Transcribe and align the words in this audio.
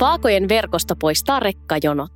Vaakojen 0.00 0.48
verkosto 0.48 0.94
poistaa 1.00 1.40
rekkajonot. 1.40 2.12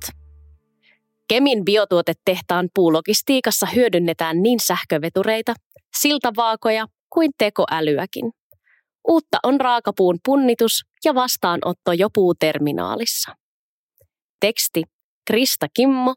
Kemin 1.27 1.65
biotuotetehtaan 1.65 2.69
puulogistiikassa 2.75 3.67
hyödynnetään 3.75 4.41
niin 4.43 4.59
sähkövetureita, 4.59 5.53
siltavaakoja 5.97 6.87
kuin 7.13 7.31
tekoälyäkin. 7.37 8.31
Uutta 9.07 9.37
on 9.43 9.61
raakapuun 9.61 10.19
punnitus 10.25 10.85
ja 11.05 11.15
vastaanotto 11.15 11.93
jo 11.93 12.09
puuterminaalissa. 12.13 13.31
Teksti 14.39 14.83
Krista 15.27 15.67
Kimmo, 15.73 16.13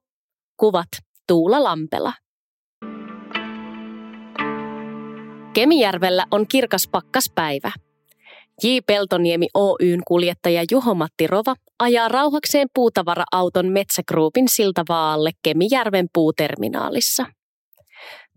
kuvat 0.56 0.88
Tuula 1.26 1.64
Lampela. 1.64 2.12
Kemijärvellä 5.54 6.26
on 6.30 6.46
kirkas 6.48 6.88
pakkaspäivä. 6.92 7.72
J. 8.62 8.68
Peltoniemi 8.86 9.48
Oyn 9.54 10.00
kuljettaja 10.06 10.64
Juho-Matti 10.70 11.26
Rova 11.26 11.54
ajaa 11.78 12.08
rauhakseen 12.08 12.68
puutavara-auton 12.74 13.66
Metsägruupin 13.66 14.48
siltavaalle 14.48 15.30
Kemijärven 15.42 16.06
puuterminaalissa. 16.12 17.26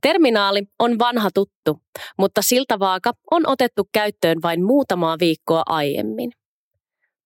Terminaali 0.01 0.61
on 0.79 0.99
vanha 0.99 1.29
tuttu, 1.33 1.81
mutta 2.17 2.41
siltavaaka 2.41 3.11
on 3.31 3.47
otettu 3.47 3.89
käyttöön 3.93 4.37
vain 4.43 4.63
muutamaa 4.63 5.17
viikkoa 5.19 5.63
aiemmin. 5.65 6.31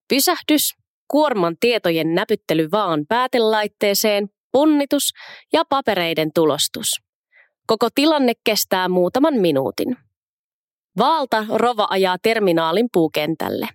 Pysähdys, 0.09 0.73
kuorman 1.07 1.55
tietojen 1.59 2.16
näpyttely 2.16 2.68
vaan 2.71 3.05
päätelaitteeseen, 3.09 4.27
punnitus 4.52 5.09
ja 5.54 5.63
papereiden 5.70 6.30
tulostus. 6.35 6.88
Koko 7.68 7.88
tilanne 7.96 8.34
kestää 8.43 8.90
muutaman 8.90 9.34
minuutin. 9.34 10.04
Vaalta 10.98 11.45
Rova 11.49 11.88
ajaa 11.90 12.17
terminaalin 12.23 12.88
puukentälle. 12.93 13.68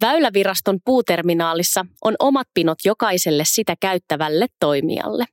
Väyläviraston 0.00 0.78
puuterminaalissa 0.84 1.84
on 2.04 2.14
omat 2.18 2.46
pinot 2.54 2.78
jokaiselle 2.84 3.42
sitä 3.46 3.74
käyttävälle 3.80 4.46
toimijalle. 4.60 5.24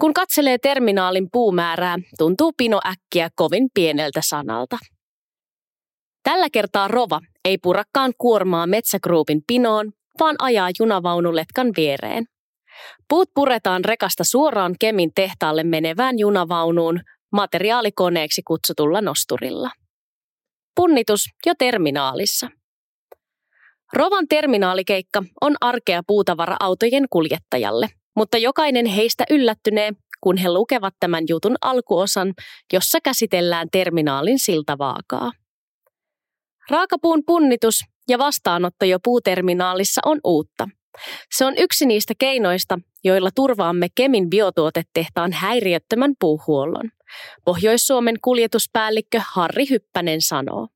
Kun 0.00 0.14
katselee 0.14 0.58
terminaalin 0.58 1.28
puumäärää, 1.32 1.98
tuntuu 2.18 2.52
pino 2.56 2.80
äkkiä 2.86 3.30
kovin 3.34 3.68
pieneltä 3.74 4.20
sanalta. 4.24 4.78
Tällä 6.22 6.50
kertaa 6.52 6.88
Rova 6.88 7.20
ei 7.44 7.58
purakkaan 7.58 8.12
kuormaa 8.18 8.66
Metsägruupin 8.66 9.42
pinoon, 9.46 9.92
vaan 10.20 10.36
ajaa 10.38 10.68
junavaunuletkan 10.78 11.70
viereen. 11.76 12.24
Puut 13.08 13.28
puretaan 13.34 13.84
rekasta 13.84 14.24
suoraan 14.24 14.74
Kemin 14.80 15.10
tehtaalle 15.14 15.64
menevään 15.64 16.18
junavaunuun 16.18 17.00
materiaalikoneeksi 17.32 18.42
kutsutulla 18.46 19.00
nosturilla. 19.00 19.70
Punnitus 20.76 21.24
jo 21.46 21.52
terminaalissa. 21.58 22.48
Rovan 23.92 24.28
terminaalikeikka 24.28 25.22
on 25.40 25.54
arkea 25.60 26.02
puutavara-autojen 26.06 27.06
kuljettajalle, 27.10 27.88
mutta 28.16 28.38
jokainen 28.38 28.86
heistä 28.86 29.24
yllättynee, 29.30 29.92
kun 30.20 30.36
he 30.36 30.50
lukevat 30.50 30.94
tämän 31.00 31.24
jutun 31.28 31.56
alkuosan, 31.60 32.34
jossa 32.72 32.98
käsitellään 33.00 33.68
terminaalin 33.72 34.38
siltavaakaa. 34.38 35.30
Raakapuun 36.70 37.22
punnitus 37.26 37.80
ja 38.08 38.18
vastaanotto 38.18 38.84
jo 38.84 38.98
puuterminaalissa 39.04 40.00
on 40.04 40.20
uutta. 40.24 40.68
Se 41.32 41.44
on 41.44 41.54
yksi 41.58 41.86
niistä 41.86 42.14
keinoista, 42.18 42.78
joilla 43.04 43.30
turvaamme 43.34 43.88
Kemin 43.94 44.30
biotuotetehtaan 44.30 45.32
häiriöttömän 45.32 46.14
puuhuollon. 46.20 46.90
Pohjois-Suomen 47.44 48.16
kuljetuspäällikkö 48.22 49.20
Harri 49.32 49.64
Hyppänen 49.70 50.22
sanoo. 50.22 50.68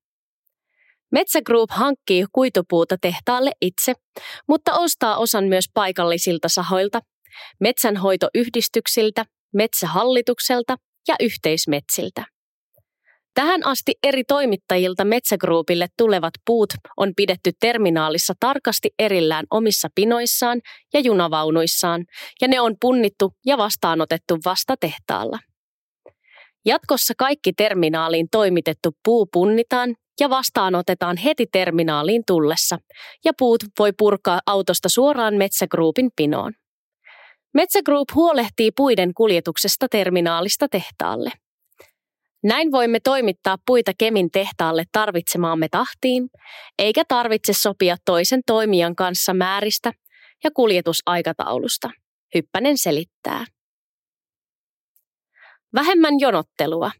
Metsä 1.13 1.43
Group 1.43 1.71
hankkii 1.71 2.25
kuitupuuta 2.33 2.97
tehtaalle 3.01 3.51
itse, 3.61 3.93
mutta 4.49 4.75
ostaa 4.75 5.17
osan 5.17 5.45
myös 5.45 5.65
paikallisilta 5.75 6.49
sahoilta, 6.49 7.01
metsänhoitoyhdistyksiltä, 7.61 9.25
metsähallitukselta 9.55 10.77
ja 11.09 11.15
yhteismetsiltä. 11.21 12.36
Tähän 13.37 13.67
asti 13.67 13.93
eri 14.03 14.25
toimittajilta 14.25 15.05
Metsägruupille 15.05 15.87
tulevat 15.99 16.35
puut 16.47 16.69
on 16.97 17.13
pidetty 17.17 17.51
terminaalissa 17.61 18.35
tarkasti 18.41 18.91
erillään 18.99 19.45
omissa 19.51 19.89
pinoissaan 19.95 20.61
ja 20.95 21.01
junavaunuissaan, 21.01 22.05
ja 22.41 22.49
ne 22.49 22.61
on 22.61 22.75
punnittu 22.81 23.33
ja 23.47 23.59
vastaanotettu 23.59 24.39
vasta 24.45 24.75
tehtaalla. 24.81 25.39
Jatkossa 26.67 27.15
kaikki 27.19 27.53
terminaaliin 27.53 28.27
toimitettu 28.33 28.91
puu 29.05 29.27
punnitaan 29.33 29.95
ja 30.21 30.31
vastaanotetaan 30.31 31.17
heti 31.17 31.47
terminaaliin 31.53 32.23
tullessa, 32.27 32.79
ja 33.25 33.33
puut 33.39 33.65
voi 33.79 33.93
purkaa 33.99 34.41
autosta 34.47 34.89
suoraan 34.89 35.35
Metsägruupin 35.35 36.11
pinoon. 36.17 36.53
Metsägroup 37.55 38.09
huolehtii 38.15 38.71
puiden 38.77 39.15
kuljetuksesta 39.15 39.87
terminaalista 39.91 40.69
tehtaalle– 40.69 41.31
näin 42.43 42.73
voimme 42.73 43.01
toimittaa 43.05 43.57
puita 43.67 43.93
Kemin 43.99 44.31
tehtaalle 44.31 44.85
tarvitsemaamme 44.93 45.69
tahtiin, 45.71 46.29
eikä 46.79 47.05
tarvitse 47.09 47.53
sopia 47.53 47.97
toisen 48.05 48.41
toimijan 48.47 48.97
kanssa 48.97 49.35
määristä 49.35 49.93
ja 50.45 50.51
kuljetusaikataulusta. 50.51 51.91
Hyppänen 52.35 52.79
selittää. 52.79 53.45
Vähemmän 55.75 56.21
jonottelua. 56.21 56.91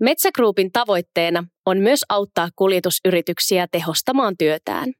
Metsägruupin 0.00 0.72
tavoitteena 0.72 1.44
on 1.66 1.78
myös 1.78 2.04
auttaa 2.08 2.48
kuljetusyrityksiä 2.56 3.66
tehostamaan 3.72 4.36
työtään. 4.38 4.92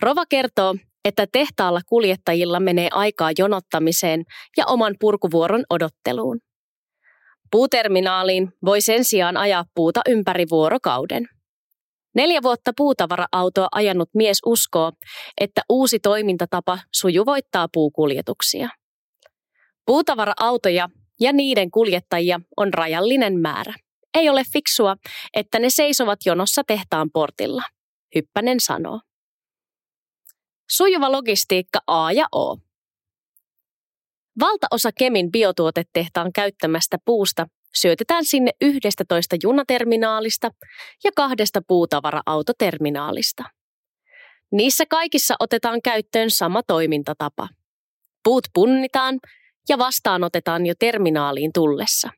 Rova 0.00 0.26
kertoo, 0.28 0.74
että 1.04 1.26
tehtaalla 1.32 1.80
kuljettajilla 1.86 2.60
menee 2.60 2.88
aikaa 2.92 3.30
jonottamiseen 3.38 4.22
ja 4.56 4.66
oman 4.66 4.94
purkuvuoron 5.00 5.64
odotteluun. 5.70 6.40
Puuterminaaliin 7.50 8.52
voi 8.64 8.80
sen 8.80 9.04
sijaan 9.04 9.36
ajaa 9.36 9.64
puuta 9.74 10.00
ympäri 10.08 10.44
vuorokauden. 10.50 11.28
Neljä 12.14 12.42
vuotta 12.42 12.72
puutavara-autoa 12.76 13.68
ajanut 13.72 14.10
mies 14.14 14.38
uskoo, 14.46 14.92
että 15.40 15.62
uusi 15.68 15.98
toimintatapa 15.98 16.78
sujuvoittaa 16.92 17.68
puukuljetuksia. 17.72 18.68
Puutavara-autoja 19.86 20.88
ja 21.20 21.32
niiden 21.32 21.70
kuljettajia 21.70 22.40
on 22.56 22.74
rajallinen 22.74 23.40
määrä. 23.40 23.74
Ei 24.14 24.28
ole 24.28 24.42
fiksua, 24.52 24.96
että 25.34 25.58
ne 25.58 25.70
seisovat 25.70 26.18
jonossa 26.26 26.62
tehtaan 26.66 27.10
portilla, 27.12 27.62
Hyppänen 28.14 28.60
sanoo. 28.60 29.00
Sujuva 30.70 31.12
logistiikka 31.12 31.78
A 31.86 32.12
ja 32.12 32.26
O. 32.34 32.56
Valtaosa 34.40 34.90
Kemin 34.98 35.32
biotuotetehtaan 35.32 36.32
käyttämästä 36.32 36.96
puusta 37.04 37.46
syötetään 37.74 38.24
sinne 38.24 38.50
11 38.60 39.36
junaterminaalista 39.42 40.50
ja 41.04 41.10
kahdesta 41.16 41.60
puutavara-autoterminaalista. 41.68 43.44
Niissä 44.52 44.84
kaikissa 44.90 45.34
otetaan 45.40 45.82
käyttöön 45.82 46.30
sama 46.30 46.62
toimintatapa. 46.62 47.48
Puut 48.24 48.44
punnitaan 48.54 49.18
ja 49.68 49.78
vastaanotetaan 49.78 50.66
jo 50.66 50.74
terminaaliin 50.78 51.50
tullessa. 51.52 52.10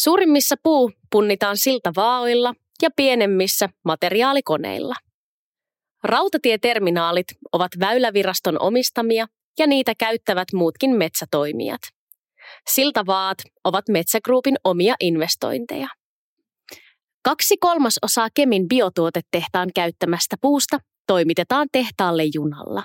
Suurimmissa 0.00 0.56
puu 0.62 0.92
punnitaan 1.10 1.56
siltavaoilla 1.56 2.54
ja 2.82 2.90
pienemmissä 2.96 3.68
materiaalikoneilla. 3.84 4.94
Rautatieterminaalit 6.04 7.26
ovat 7.52 7.70
väyläviraston 7.80 8.60
omistamia 8.60 9.26
ja 9.58 9.66
niitä 9.66 9.92
käyttävät 9.98 10.48
muutkin 10.54 10.96
metsätoimijat. 10.96 11.80
Siltavaat 12.70 13.38
ovat 13.64 13.88
Metsägruupin 13.88 14.56
omia 14.64 14.94
investointeja. 15.00 15.88
Kaksi 17.24 17.56
kolmasosaa 17.60 18.28
Kemin 18.34 18.68
biotuotetehtaan 18.68 19.70
käyttämästä 19.74 20.36
puusta 20.40 20.78
toimitetaan 21.06 21.68
tehtaalle 21.72 22.22
junalla. 22.34 22.84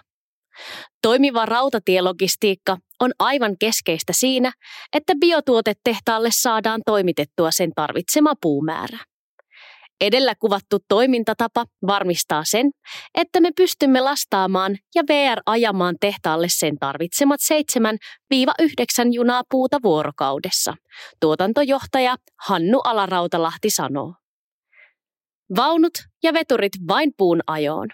Toimiva 1.01 1.45
rautatielogistiikka 1.45 2.77
on 2.99 3.11
aivan 3.19 3.55
keskeistä 3.59 4.13
siinä, 4.15 4.51
että 4.93 5.13
biotuotetehtaalle 5.19 6.29
saadaan 6.31 6.81
toimitettua 6.85 7.51
sen 7.51 7.71
tarvitsema 7.75 8.33
puumäärä. 8.41 8.97
Edellä 10.01 10.33
kuvattu 10.39 10.77
toimintatapa 10.87 11.65
varmistaa 11.87 12.43
sen, 12.45 12.71
että 13.15 13.41
me 13.41 13.49
pystymme 13.55 14.01
lastaamaan 14.01 14.77
ja 14.95 15.03
VR 15.03 15.41
ajamaan 15.45 15.95
tehtaalle 16.01 16.47
sen 16.49 16.77
tarvitsemat 16.79 17.39
7-9 18.33 18.33
junaa 19.11 19.43
puuta 19.51 19.77
vuorokaudessa, 19.83 20.73
tuotantojohtaja 21.19 22.15
Hannu 22.47 22.79
Alarautalahti 22.79 23.69
sanoo. 23.69 24.13
Vaunut 25.55 25.93
ja 26.23 26.33
veturit 26.33 26.73
vain 26.87 27.11
puun 27.17 27.41
ajoon. 27.47 27.87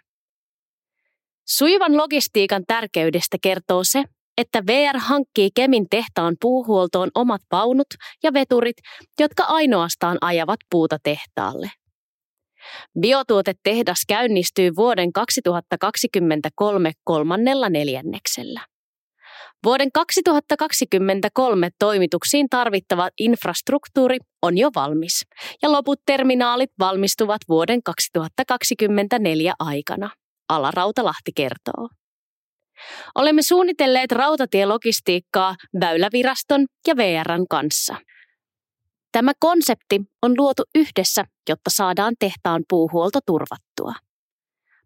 Sujuvan 1.48 1.98
logistiikan 1.98 2.64
tärkeydestä 2.68 3.38
kertoo 3.42 3.84
se, 3.84 4.04
että 4.38 4.64
VR 4.68 4.98
hankkii 4.98 5.50
Kemin 5.56 5.86
tehtaan 5.90 6.36
puuhuoltoon 6.42 7.10
omat 7.16 7.42
vaunut 7.52 7.88
ja 8.24 8.34
veturit, 8.34 8.78
jotka 9.20 9.44
ainoastaan 9.44 10.18
ajavat 10.22 10.60
puuta 10.72 10.98
tehtaalle. 11.04 11.72
Biotuotetehdas 13.00 14.02
käynnistyy 14.08 14.72
vuoden 14.76 15.14
2023 15.14 16.92
kolmannella 17.04 17.70
neljänneksellä. 17.70 18.62
Vuoden 19.64 19.92
2023 19.92 21.70
toimituksiin 21.80 22.48
tarvittava 22.50 23.10
infrastruktuuri 23.20 24.18
on 24.42 24.58
jo 24.58 24.70
valmis 24.76 25.26
ja 25.62 25.72
loput 25.72 26.00
terminaalit 26.06 26.70
valmistuvat 26.80 27.42
vuoden 27.50 27.84
2024 27.84 29.54
aikana, 29.60 30.10
Alarautalahti 30.50 31.32
kertoo. 31.36 31.90
Olemme 33.16 33.42
suunnitelleet 33.42 34.12
rautatielogistiikkaa 34.12 35.56
Väyläviraston 35.80 36.66
ja 36.88 36.96
VRn 36.96 37.46
kanssa. 37.50 37.96
Tämä 39.16 39.32
konsepti 39.40 40.02
on 40.22 40.34
luotu 40.38 40.64
yhdessä, 40.76 41.26
jotta 41.50 41.70
saadaan 41.70 42.14
tehtaan 42.20 42.64
puuhuolto 42.70 43.20
turvattua. 43.26 43.94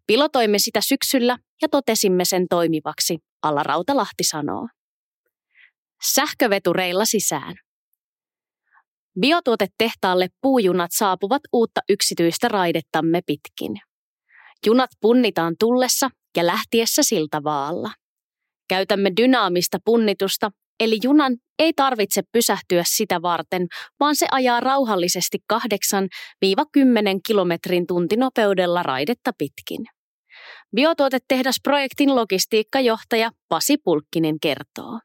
Pilotoimme 0.06 0.58
sitä 0.58 0.80
syksyllä 0.80 1.36
ja 1.62 1.68
totesimme 1.68 2.24
sen 2.24 2.46
toimivaksi, 2.50 3.18
Alla 3.42 3.62
Rautalahti 3.62 4.24
sanoo. 4.24 4.68
Sähkövetureilla 6.14 7.04
sisään. 7.04 7.54
Biotuotetehtaalle 9.20 10.28
puujunat 10.40 10.90
saapuvat 10.94 11.42
uutta 11.52 11.80
yksityistä 11.88 12.48
raidettamme 12.48 13.20
pitkin. 13.26 13.80
Junat 14.66 14.90
punnitaan 15.00 15.54
tullessa 15.58 16.08
ja 16.36 16.46
lähtiessä 16.46 17.02
siltavaalla. 17.02 17.90
Käytämme 18.68 19.12
dynaamista 19.16 19.78
punnitusta, 19.84 20.50
eli 20.80 20.98
junan 21.02 21.36
ei 21.58 21.72
tarvitse 21.72 22.22
pysähtyä 22.32 22.82
sitä 22.86 23.22
varten, 23.22 23.66
vaan 24.00 24.16
se 24.16 24.26
ajaa 24.30 24.60
rauhallisesti 24.60 25.38
8-10 25.52 25.56
kilometrin 27.26 27.86
tuntinopeudella 27.86 28.82
raidetta 28.82 29.30
pitkin. 29.38 29.86
Biotuotetehdasprojektin 30.76 32.16
logistiikkajohtaja 32.16 33.30
Pasi 33.48 33.76
Pulkkinen 33.84 34.40
kertoo. 34.42 35.00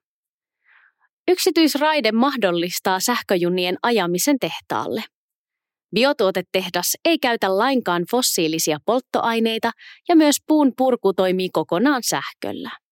Yksityisraide 1.27 2.11
mahdollistaa 2.11 2.99
sähköjunien 2.99 3.77
ajamisen 3.83 4.39
tehtaalle. 4.39 5.03
Biotuotetehdas 5.95 6.97
ei 7.05 7.19
käytä 7.19 7.57
lainkaan 7.57 8.03
fossiilisia 8.11 8.77
polttoaineita 8.85 9.71
ja 10.09 10.15
myös 10.15 10.35
puun 10.47 10.73
purku 10.77 11.13
toimii 11.13 11.49
kokonaan 11.49 12.03
sähköllä. 12.03 12.84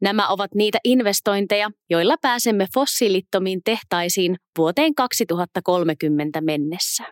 Nämä 0.00 0.28
ovat 0.28 0.54
niitä 0.54 0.78
investointeja, 0.84 1.70
joilla 1.90 2.16
pääsemme 2.22 2.66
fossiilittomiin 2.74 3.60
tehtaisiin 3.64 4.36
vuoteen 4.58 4.94
2030 4.94 6.40
mennessä. 6.40 7.04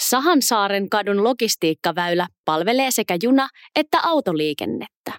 Sahansaaren 0.00 0.88
kadun 0.88 1.24
logistiikkaväylä 1.24 2.26
palvelee 2.44 2.90
sekä 2.90 3.16
juna- 3.22 3.48
että 3.76 3.98
autoliikennettä. 4.02 5.12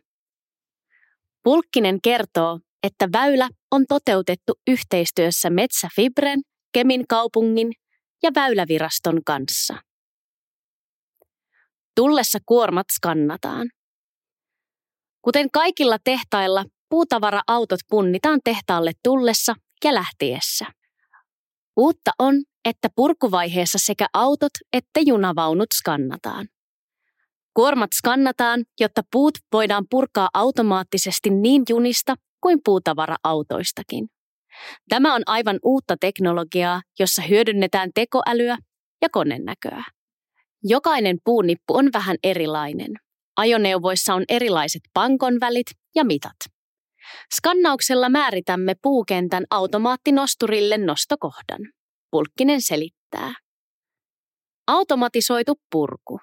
Pulkkinen 1.43 2.01
kertoo, 2.03 2.59
että 2.83 3.09
väylä 3.13 3.49
on 3.71 3.85
toteutettu 3.89 4.53
yhteistyössä 4.67 5.49
Metsäfibren, 5.49 6.41
Kemin 6.73 7.07
kaupungin 7.09 7.71
ja 8.23 8.31
Väyläviraston 8.35 9.23
kanssa. 9.25 9.75
Tullessa 11.95 12.39
kuormat 12.45 12.87
skannataan. 12.95 13.69
Kuten 15.21 15.51
kaikilla 15.51 15.97
tehtailla, 16.03 16.65
puutavara-autot 16.89 17.79
punnitaan 17.89 18.39
tehtaalle 18.43 18.91
tullessa 19.03 19.53
ja 19.83 19.93
lähtiessä. 19.93 20.65
Uutta 21.77 22.11
on, 22.19 22.35
että 22.65 22.89
purkuvaiheessa 22.95 23.77
sekä 23.81 24.07
autot 24.13 24.51
että 24.73 24.99
junavaunut 25.05 25.67
skannataan. 25.73 26.47
Kuormat 27.53 27.89
skannataan, 27.93 28.63
jotta 28.79 29.01
puut 29.11 29.37
voidaan 29.53 29.85
purkaa 29.89 30.29
automaattisesti 30.33 31.29
niin 31.29 31.63
junista 31.69 32.15
kuin 32.41 32.59
puutavara-autoistakin. 32.65 34.07
Tämä 34.89 35.15
on 35.15 35.21
aivan 35.25 35.59
uutta 35.63 35.95
teknologiaa, 36.01 36.81
jossa 36.99 37.21
hyödynnetään 37.21 37.89
tekoälyä 37.95 38.57
ja 39.01 39.09
konennäköä. 39.11 39.83
Jokainen 40.63 41.17
puunippu 41.23 41.75
on 41.77 41.89
vähän 41.93 42.17
erilainen. 42.23 42.91
Ajoneuvoissa 43.39 44.13
on 44.13 44.23
erilaiset 44.29 44.81
pankon 44.93 45.39
välit 45.39 45.67
ja 45.95 46.03
mitat. 46.03 46.35
Skannauksella 47.35 48.09
määritämme 48.09 48.73
puukentän 48.81 49.45
automaattinosturille 49.49 50.77
nostokohdan. 50.77 51.59
Pulkkinen 52.11 52.61
selittää. 52.61 53.33
Automatisoitu 54.67 55.53
purku. 55.71 56.19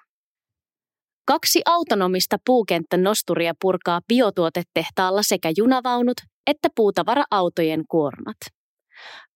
Kaksi 1.27 1.61
autonomista 1.65 2.37
puukenttänosturia 2.45 3.53
purkaa 3.61 4.01
biotuotetehtaalla 4.07 5.23
sekä 5.23 5.51
junavaunut 5.57 6.17
että 6.47 6.69
puutavara-autojen 6.75 7.83
kuormat. 7.87 8.37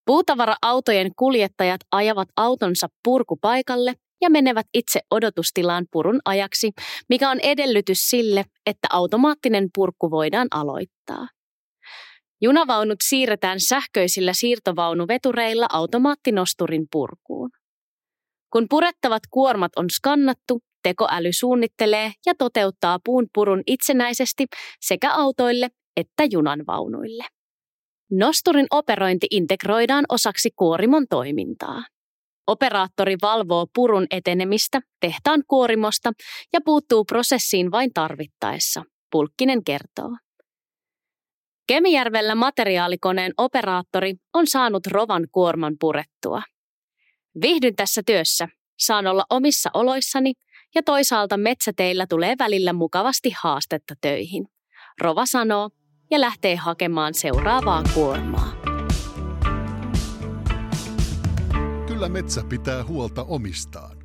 Puutavara-autojen 0.06 1.12
kuljettajat 1.16 1.82
ajavat 1.92 2.30
autonsa 2.38 2.88
purkupaikalle 3.04 3.94
ja 4.22 4.30
menevät 4.30 4.68
itse 4.74 5.00
odotustilaan 5.12 5.86
purun 5.92 6.20
ajaksi, 6.26 6.72
mikä 7.10 7.30
on 7.30 7.40
edellytys 7.44 8.10
sille, 8.10 8.46
että 8.66 8.88
automaattinen 8.92 9.70
purku 9.76 10.12
voidaan 10.12 10.48
aloittaa. 10.52 11.28
Junavaunut 12.42 13.00
siirretään 13.04 13.60
sähköisillä 13.60 14.34
siirtovaunuvetureilla 14.34 15.68
automaattinosturin 15.72 16.88
purkuun. 16.92 17.50
Kun 18.54 18.66
purettavat 18.70 19.24
kuormat 19.32 19.72
on 19.76 19.90
skannattu, 19.90 20.60
tekoäly 20.84 21.30
suunnittelee 21.34 22.12
ja 22.26 22.34
toteuttaa 22.38 23.00
puun 23.06 23.28
purun 23.34 23.64
itsenäisesti 23.68 24.46
sekä 24.82 25.14
autoille 25.14 25.70
että 25.98 26.24
junanvaunuille. 26.32 27.24
Nosturin 28.12 28.68
operointi 28.72 29.28
integroidaan 29.32 30.06
osaksi 30.10 30.50
kuorimon 30.56 31.06
toimintaa. 31.10 31.84
Operaattori 32.48 33.16
valvoo 33.22 33.68
purun 33.76 34.08
etenemistä 34.12 34.80
tehtaan 35.00 35.44
kuorimosta 35.48 36.12
ja 36.54 36.60
puuttuu 36.66 37.06
prosessiin 37.06 37.72
vain 37.72 37.94
tarvittaessa, 37.94 38.84
Pulkkinen 39.12 39.64
kertoo. 39.64 40.10
Kemijärvellä 41.68 42.36
materiaalikoneen 42.36 43.34
operaattori 43.38 44.14
on 44.34 44.48
saanut 44.48 44.88
rovan 44.88 45.28
kuorman 45.32 45.76
purettua. 45.80 46.42
Vihdyn 47.42 47.76
tässä 47.76 48.02
työssä, 48.06 48.48
saan 48.80 49.08
olla 49.08 49.24
omissa 49.30 49.70
oloissani 49.74 50.34
ja 50.76 50.84
toisaalta 50.84 51.38
metsäteillä 51.38 52.06
tulee 52.10 52.36
välillä 52.40 52.74
mukavasti 52.74 53.34
haastetta 53.42 53.94
töihin. 54.02 54.48
Rova 55.02 55.26
sanoo 55.26 55.70
ja 56.12 56.22
lähtee 56.22 56.56
hakemaan 56.56 57.14
seuraavaa 57.14 57.84
kuormaa. 57.94 58.61
Kyllä 62.02 62.14
metsä 62.14 62.44
pitää 62.50 62.84
huolta 62.84 63.24
omistaan. 63.24 64.01